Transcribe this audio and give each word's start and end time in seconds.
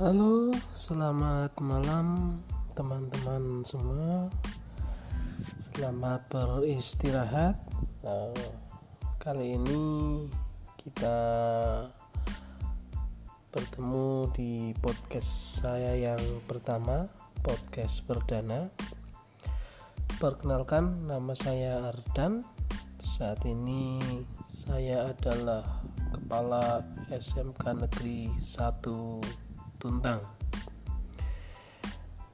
Halo, 0.00 0.48
selamat 0.72 1.60
malam 1.60 2.40
teman-teman 2.72 3.60
semua. 3.68 4.32
Selamat 5.60 6.24
beristirahat. 6.32 7.60
Nah, 8.00 8.32
kali 9.20 9.60
ini 9.60 9.84
kita 10.80 11.20
bertemu 13.52 14.32
di 14.32 14.72
podcast 14.80 15.60
saya 15.60 15.92
yang 15.92 16.24
pertama, 16.48 17.04
podcast 17.44 18.00
perdana. 18.08 18.72
Perkenalkan, 20.16 21.12
nama 21.12 21.36
saya 21.36 21.92
Ardan. 21.92 22.40
Saat 23.04 23.44
ini 23.44 24.00
saya 24.48 25.12
adalah 25.12 25.84
kepala 26.16 26.88
SMK 27.12 27.84
Negeri 27.84 28.32
1 28.40 29.49
Tuntang. 29.80 30.20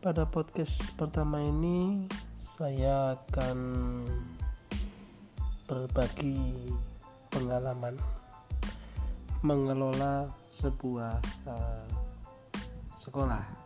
Pada 0.03 0.27
podcast 0.27 0.91
pertama 0.99 1.39
ini 1.39 2.03
saya 2.35 3.15
akan 3.15 3.59
berbagi 5.71 6.43
pengalaman 7.31 7.95
mengelola 9.47 10.27
sebuah 10.51 11.23
uh, 11.47 11.87
sekolah 12.99 13.66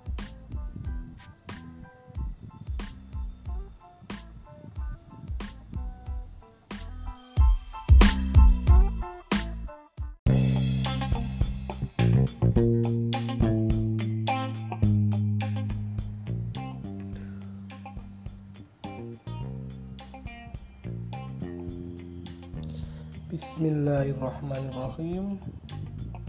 Bismillahirrahmanirrahim. 23.30 25.38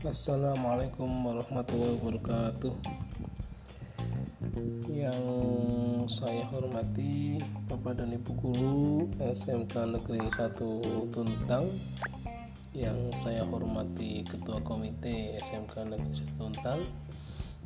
Assalamualaikum 0.05 1.09
warahmatullahi 1.25 1.97
wabarakatuh. 1.97 2.77
Yang 4.85 5.25
saya 6.13 6.45
hormati 6.53 7.41
Bapak 7.65 7.97
dan 7.97 8.13
Ibu 8.13 8.31
Guru 8.37 9.09
SMK 9.17 9.97
Negeri 9.97 10.29
1 10.29 11.09
Tuntang 11.09 11.73
Yang 12.77 12.99
saya 13.17 13.49
hormati 13.49 14.21
Ketua 14.21 14.61
Komite 14.61 15.41
SMK 15.41 15.97
Negeri 15.97 16.21
1 16.21 16.37
Tuntang 16.37 16.85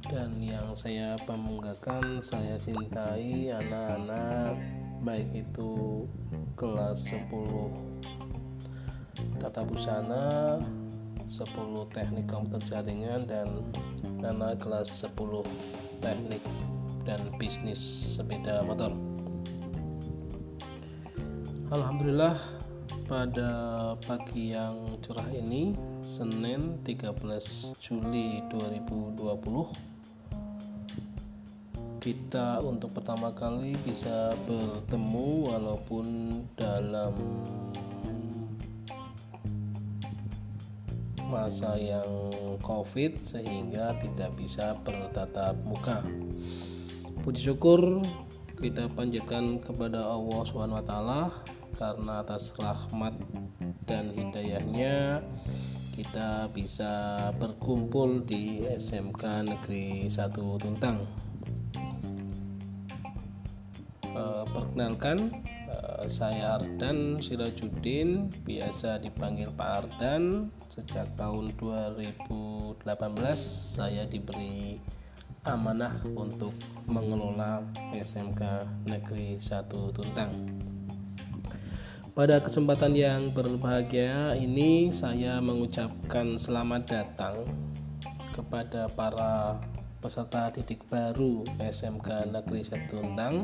Dan 0.07 0.39
yang 0.39 0.71
saya 0.71 1.19
banggakan 1.27 2.23
Saya 2.23 2.55
cintai 2.55 3.51
anak-anak 3.51 4.55
Baik 5.03 5.43
itu 5.43 6.07
kelas 6.55 7.11
10 7.11 7.94
tata 9.39 9.61
busana 9.63 10.57
10 11.25 11.49
teknik 11.89 12.29
komputer 12.29 12.61
jaringan 12.69 13.25
dan 13.25 13.49
anak 14.21 14.61
kelas 14.61 14.89
10 15.03 15.15
teknik 16.01 16.43
dan 17.05 17.21
bisnis 17.37 17.79
sepeda 18.17 18.61
motor. 18.65 18.93
Alhamdulillah 21.73 22.37
pada 23.05 23.49
pagi 24.05 24.53
yang 24.53 24.85
cerah 25.01 25.29
ini 25.33 25.73
Senin 26.01 26.81
13 26.85 27.77
Juli 27.77 28.41
2020 28.49 29.95
kita 32.05 32.61
untuk 32.61 32.93
pertama 32.93 33.33
kali 33.33 33.73
bisa 33.81 34.37
bertemu 34.45 35.49
walaupun 35.49 36.05
dalam 36.53 37.09
masa 41.27 41.75
yang 41.75 42.31
covid 42.61 43.17
sehingga 43.19 43.97
tidak 44.01 44.31
bisa 44.37 44.77
bertatap 44.85 45.57
muka. 45.65 46.05
Puji 47.25 47.51
syukur 47.51 48.05
kita 48.61 48.87
panjatkan 48.93 49.59
kepada 49.59 50.05
Allah 50.05 50.41
SWT 50.47 50.93
karena 51.75 52.13
atas 52.23 52.55
rahmat 52.55 53.13
dan 53.83 54.15
hidayahnya 54.15 55.19
kita 55.95 56.51
bisa 56.51 57.17
berkumpul 57.39 58.23
di 58.23 58.67
SMK 58.67 59.47
Negeri 59.47 60.07
1 60.07 60.31
Tuntang. 60.35 61.03
Eh, 64.15 64.45
perkenalkan 64.55 65.31
saya 66.05 66.61
Ardan 66.61 67.17
Sirajuddin 67.17 68.29
biasa 68.45 69.01
dipanggil 69.01 69.49
Pak 69.53 69.69
Ardan. 69.81 70.53
Sejak 70.69 71.09
tahun 71.17 71.55
2018 71.57 72.83
saya 73.73 74.05
diberi 74.05 74.77
amanah 75.45 76.01
untuk 76.17 76.53
mengelola 76.89 77.61
SMK 77.93 78.65
Negeri 78.89 79.37
1 79.37 79.69
Tuntang. 79.69 80.33
Pada 82.15 82.39
kesempatan 82.39 82.95
yang 82.95 83.29
berbahagia 83.35 84.39
ini 84.39 84.89
saya 84.89 85.43
mengucapkan 85.43 86.39
selamat 86.39 86.81
datang 86.87 87.43
kepada 88.31 88.87
para 88.91 89.59
peserta 89.99 90.53
didik 90.53 90.85
baru 90.85 91.41
SMK 91.57 92.29
Negeri 92.29 92.61
1 92.61 92.87
Tuntang 92.87 93.35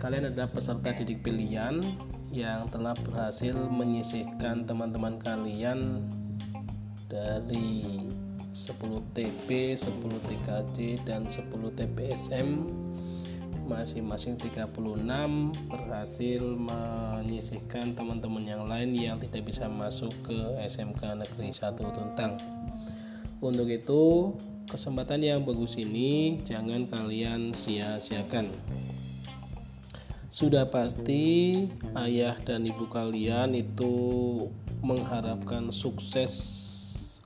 kalian 0.00 0.32
adalah 0.32 0.48
peserta 0.48 0.96
didik 0.96 1.20
pilihan 1.20 1.84
yang 2.32 2.64
telah 2.72 2.96
berhasil 3.04 3.52
menyisihkan 3.52 4.64
teman-teman 4.64 5.20
kalian 5.20 6.08
dari 7.04 8.08
10 8.56 8.80
TP, 9.12 9.76
10 9.76 9.92
TKJ 10.24 11.04
dan 11.04 11.28
10 11.28 11.52
TPSM 11.76 12.48
masing-masing 13.68 14.34
36 14.40 14.74
berhasil 15.70 16.42
menyisihkan 16.42 17.94
teman-teman 17.94 18.42
yang 18.42 18.64
lain 18.66 18.90
yang 18.96 19.16
tidak 19.22 19.46
bisa 19.46 19.70
masuk 19.70 20.10
ke 20.26 20.34
SMK 20.64 21.14
Negeri 21.14 21.54
1 21.54 21.78
Tuntang. 21.78 22.34
Untuk 23.38 23.70
itu, 23.70 24.34
kesempatan 24.66 25.22
yang 25.22 25.46
bagus 25.46 25.78
ini 25.78 26.42
jangan 26.42 26.90
kalian 26.90 27.54
sia-siakan. 27.54 28.50
Sudah 30.30 30.62
pasti 30.70 31.58
ayah 31.98 32.38
dan 32.46 32.62
ibu 32.62 32.86
kalian 32.86 33.50
itu 33.50 33.90
mengharapkan 34.78 35.74
sukses 35.74 36.32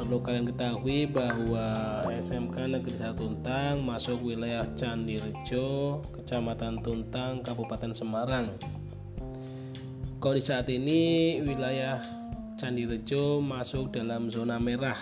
perlu 0.00 0.24
kalian 0.24 0.48
ketahui 0.48 1.04
bahwa 1.04 2.00
SMK 2.08 2.72
Negeri 2.72 2.96
1 2.96 3.20
Tuntang 3.20 3.84
masuk 3.84 4.32
wilayah 4.32 4.64
Candirejo, 4.72 6.00
Kecamatan 6.16 6.80
Tuntang, 6.80 7.44
Kabupaten 7.44 7.92
Semarang. 7.92 8.56
Kondisi 10.16 10.48
saat 10.48 10.72
ini 10.72 11.36
wilayah 11.44 12.00
Candi 12.56 12.88
Rejo 12.88 13.44
masuk 13.44 13.92
dalam 13.92 14.32
zona 14.32 14.56
merah. 14.56 14.96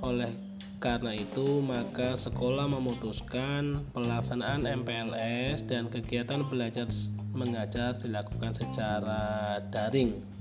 Oleh 0.00 0.32
karena 0.80 1.12
itu, 1.12 1.60
maka 1.60 2.16
sekolah 2.16 2.68
memutuskan 2.72 3.84
pelaksanaan 3.92 4.64
MPLS 4.64 5.68
dan 5.68 5.92
kegiatan 5.92 6.40
belajar 6.48 6.88
mengajar 7.36 8.00
dilakukan 8.00 8.56
secara 8.56 9.60
daring. 9.68 10.39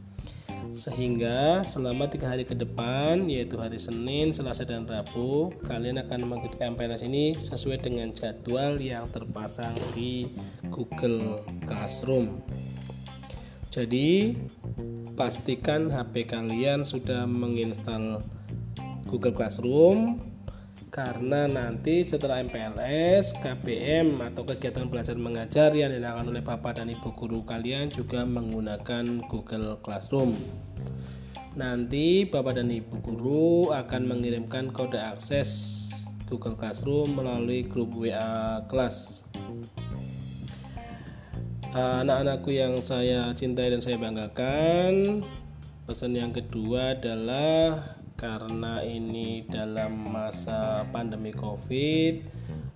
Sehingga 0.70 1.66
selama 1.66 2.08
tiga 2.08 2.30
hari 2.32 2.46
ke 2.46 2.54
depan, 2.54 3.26
yaitu 3.28 3.58
hari 3.58 3.82
Senin, 3.82 4.32
Selasa, 4.32 4.64
dan 4.64 4.86
Rabu, 4.86 5.52
kalian 5.66 6.00
akan 6.02 6.30
mengikuti 6.30 6.62
MPLS 6.62 7.04
ini 7.04 7.36
sesuai 7.36 7.84
dengan 7.84 8.14
jadwal 8.14 8.78
yang 8.78 9.10
terpasang 9.10 9.74
di 9.98 10.30
Google 10.70 11.44
Classroom. 11.66 12.42
Jadi, 13.70 14.34
pastikan 15.14 15.94
HP 15.94 16.26
kalian 16.26 16.88
sudah 16.88 17.30
menginstal 17.30 18.24
Google 19.10 19.34
Classroom 19.34 20.22
karena 20.90 21.46
nanti 21.46 22.02
setelah 22.02 22.42
MPLS, 22.42 23.38
KPM 23.38 24.18
atau 24.26 24.42
kegiatan 24.42 24.90
belajar 24.90 25.14
mengajar 25.22 25.70
yang 25.78 25.94
dilakukan 25.94 26.34
oleh 26.34 26.42
Bapak 26.42 26.82
dan 26.82 26.90
Ibu 26.90 27.14
guru 27.14 27.46
kalian 27.46 27.94
juga 27.94 28.26
menggunakan 28.26 29.30
Google 29.30 29.78
Classroom. 29.86 30.34
Nanti 31.54 32.26
Bapak 32.26 32.58
dan 32.58 32.74
Ibu 32.74 33.06
guru 33.06 33.70
akan 33.70 34.02
mengirimkan 34.10 34.74
kode 34.74 34.98
akses 34.98 35.78
Google 36.26 36.58
Classroom 36.58 37.22
melalui 37.22 37.70
grup 37.70 37.94
WA 37.94 38.66
kelas. 38.66 39.26
Anak-anakku 41.70 42.50
yang 42.50 42.82
saya 42.82 43.30
cintai 43.38 43.70
dan 43.70 43.78
saya 43.78 44.02
banggakan, 44.02 45.22
pesan 45.86 46.18
yang 46.18 46.34
kedua 46.34 46.98
adalah 46.98 47.99
karena 48.20 48.84
ini 48.84 49.48
dalam 49.48 50.12
masa 50.12 50.84
pandemi 50.92 51.32
Covid 51.32 52.20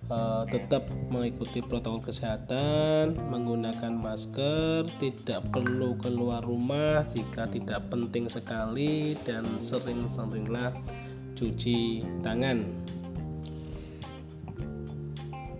uh, 0.08 0.48
tetap 0.48 0.88
mengikuti 1.12 1.60
protokol 1.60 2.00
kesehatan, 2.08 3.12
menggunakan 3.28 3.92
masker, 3.92 4.88
tidak 4.96 5.44
perlu 5.52 6.00
keluar 6.00 6.40
rumah 6.40 7.04
jika 7.04 7.44
tidak 7.52 7.84
penting 7.92 8.24
sekali 8.24 9.20
dan 9.28 9.60
sering-seringlah 9.60 10.72
cuci 11.36 12.00
tangan. 12.24 12.64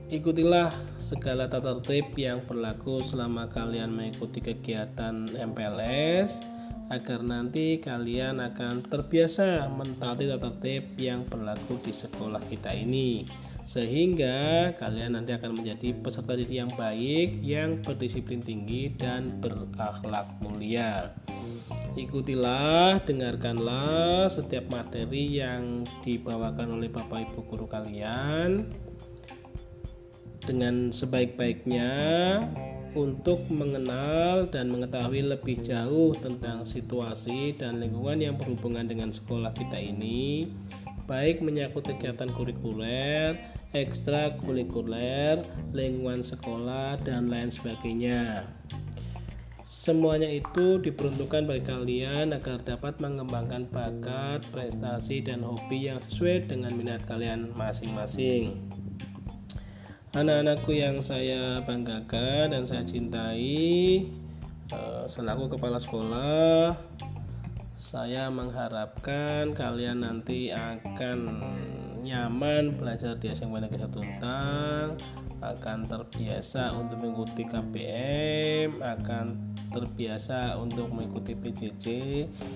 Ikutilah 0.08 0.70
segala 0.96 1.50
tata 1.50 1.76
tertib 1.82 2.14
yang 2.16 2.38
berlaku 2.40 3.02
selama 3.02 3.50
kalian 3.50 3.90
mengikuti 3.92 4.38
kegiatan 4.40 5.26
MPLS 5.26 6.53
agar 6.92 7.24
nanti 7.24 7.80
kalian 7.80 8.44
akan 8.44 8.84
terbiasa 8.84 9.68
mentaati 9.72 10.28
tata 10.28 10.52
tertib 10.52 10.96
yang 11.00 11.24
berlaku 11.24 11.80
di 11.80 11.92
sekolah 11.96 12.42
kita 12.50 12.76
ini. 12.76 13.24
Sehingga 13.64 14.70
kalian 14.76 15.16
nanti 15.16 15.32
akan 15.32 15.56
menjadi 15.56 15.96
peserta 15.96 16.36
didik 16.36 16.52
yang 16.52 16.72
baik 16.76 17.40
yang 17.40 17.80
berdisiplin 17.80 18.44
tinggi 18.44 18.92
dan 18.92 19.40
berakhlak 19.40 20.28
mulia. 20.44 21.16
Ikutilah 21.96 23.00
dengarkanlah 23.08 24.28
setiap 24.28 24.68
materi 24.68 25.40
yang 25.40 25.88
dibawakan 26.04 26.76
oleh 26.76 26.92
Bapak 26.92 27.32
Ibu 27.32 27.40
guru 27.48 27.64
kalian 27.64 28.68
dengan 30.44 30.92
sebaik-baiknya 30.92 31.88
untuk 32.94 33.42
mengenal 33.50 34.46
dan 34.46 34.70
mengetahui 34.70 35.26
lebih 35.26 35.62
jauh 35.66 36.14
tentang 36.14 36.62
situasi 36.62 37.54
dan 37.58 37.82
lingkungan 37.82 38.18
yang 38.18 38.34
berhubungan 38.38 38.86
dengan 38.86 39.10
sekolah 39.10 39.50
kita 39.50 39.78
ini, 39.78 40.46
baik 41.10 41.42
menyangkut 41.42 41.90
kegiatan 41.90 42.30
kurikuler, 42.30 43.34
ekstrakurikuler, 43.74 45.42
lingkungan 45.74 46.22
sekolah, 46.22 47.02
dan 47.02 47.26
lain 47.26 47.50
sebagainya. 47.50 48.46
Semuanya 49.66 50.30
itu 50.30 50.78
diperuntukkan 50.78 51.50
bagi 51.50 51.64
kalian 51.66 52.30
agar 52.30 52.62
dapat 52.62 53.02
mengembangkan 53.02 53.66
bakat, 53.68 54.46
prestasi, 54.54 55.24
dan 55.26 55.42
hobi 55.42 55.90
yang 55.90 55.98
sesuai 55.98 56.46
dengan 56.46 56.70
minat 56.78 57.02
kalian 57.10 57.50
masing-masing 57.58 58.83
anak-anakku 60.14 60.70
yang 60.70 61.02
saya 61.02 61.58
banggakan 61.66 62.54
dan 62.54 62.62
saya 62.62 62.86
cintai 62.86 64.06
eh, 64.70 65.04
selaku 65.10 65.58
kepala 65.58 65.82
sekolah 65.82 66.78
saya 67.74 68.30
mengharapkan 68.30 69.50
kalian 69.50 70.06
nanti 70.06 70.54
akan 70.54 71.42
nyaman 72.06 72.78
belajar 72.78 73.18
di 73.18 73.34
SMP 73.34 73.58
Negeri 73.58 73.90
Tuntang 73.90 74.94
akan 75.42 75.78
terbiasa 75.82 76.70
untuk 76.78 77.02
mengikuti 77.02 77.42
KPM 77.42 78.78
akan 78.78 79.53
terbiasa 79.74 80.54
untuk 80.62 80.94
mengikuti 80.94 81.34
PJJ. 81.34 81.84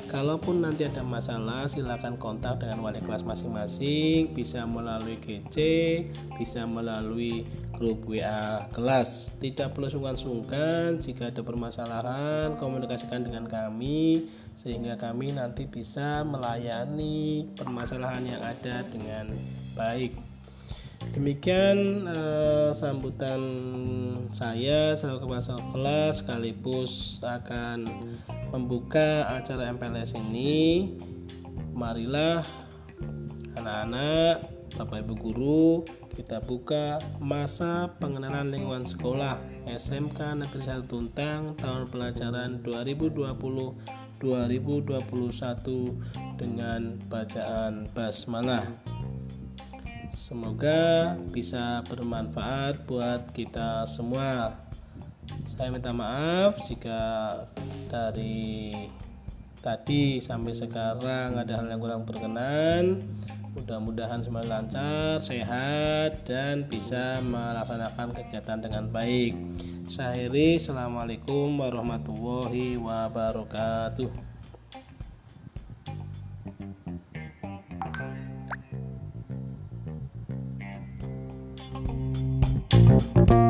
Kalaupun 0.06 0.62
nanti 0.62 0.86
ada 0.86 1.02
masalah, 1.02 1.66
silakan 1.66 2.14
kontak 2.14 2.62
dengan 2.62 2.86
wali 2.86 3.02
kelas 3.02 3.26
masing-masing, 3.26 4.30
bisa 4.30 4.62
melalui 4.62 5.18
GC, 5.18 5.56
bisa 6.38 6.62
melalui 6.64 7.42
grup 7.74 8.06
WA 8.06 8.70
kelas. 8.70 9.42
Tidak 9.42 9.74
perlu 9.74 9.90
sungkan-sungkan 9.90 11.02
jika 11.02 11.34
ada 11.34 11.42
permasalahan, 11.42 12.54
komunikasikan 12.54 13.26
dengan 13.26 13.50
kami 13.50 14.30
sehingga 14.58 14.98
kami 14.98 15.38
nanti 15.38 15.70
bisa 15.70 16.26
melayani 16.26 17.46
permasalahan 17.54 18.26
yang 18.26 18.42
ada 18.42 18.82
dengan 18.90 19.30
baik. 19.78 20.27
Demikian 21.16 22.04
uh, 22.04 22.70
sambutan 22.76 23.40
saya 24.36 24.92
selaku 24.92 25.24
kepala 25.24 25.56
kelas 25.72 26.14
sekaligus 26.20 26.92
akan 27.24 27.88
membuka 28.52 29.24
acara 29.28 29.72
MPLS 29.72 30.16
ini. 30.20 30.92
Marilah 31.72 32.42
anak-anak, 33.54 34.42
Bapak 34.74 35.06
Ibu 35.06 35.14
guru, 35.14 35.86
kita 36.18 36.42
buka 36.42 36.98
masa 37.22 37.94
pengenalan 38.02 38.50
lingkungan 38.50 38.82
sekolah 38.82 39.38
SMK 39.70 40.42
Negeri 40.42 40.66
1 40.66 40.90
Tuntang 40.90 41.54
tahun 41.54 41.86
pelajaran 41.86 42.58
2020 42.66 44.18
2021 44.18 44.98
dengan 46.34 46.98
bacaan 47.06 47.86
basmalah. 47.94 48.87
Semoga 50.08 51.16
bisa 51.28 51.84
bermanfaat 51.84 52.88
buat 52.88 53.28
kita 53.36 53.84
semua. 53.84 54.56
Saya 55.44 55.68
minta 55.68 55.92
maaf 55.92 56.56
jika 56.64 57.36
dari 57.92 58.72
tadi 59.60 60.16
sampai 60.16 60.56
sekarang 60.56 61.36
ada 61.36 61.60
hal 61.60 61.68
yang 61.68 61.80
kurang 61.80 62.08
berkenan. 62.08 63.04
Mudah-mudahan 63.52 64.24
semua 64.24 64.46
lancar, 64.46 65.20
sehat, 65.20 66.24
dan 66.24 66.64
bisa 66.70 67.20
melaksanakan 67.20 68.14
kegiatan 68.16 68.58
dengan 68.64 68.88
baik. 68.88 69.34
Saya 69.90 70.30
Assalamualaikum 70.30 71.58
warahmatullahi 71.58 72.80
wabarakatuh. 72.80 74.37
you 83.16 83.47